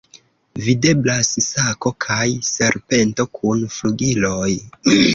Videblas 0.67 1.29
sako 1.49 1.93
kaj 2.07 2.25
serpento 2.49 3.31
kun 3.41 3.65
flugiloj. 3.79 4.53